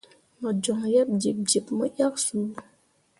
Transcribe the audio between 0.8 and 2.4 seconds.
yeb jiɓjiɓ mo yak su.